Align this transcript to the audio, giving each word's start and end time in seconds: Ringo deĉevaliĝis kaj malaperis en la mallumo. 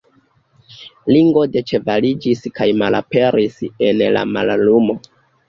Ringo 1.15 1.43
deĉevaliĝis 1.55 2.41
kaj 2.57 2.67
malaperis 2.81 3.61
en 3.91 4.03
la 4.19 4.27
mallumo. 4.33 4.99